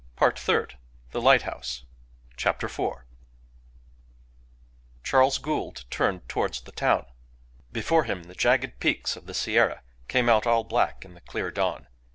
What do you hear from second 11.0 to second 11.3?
in the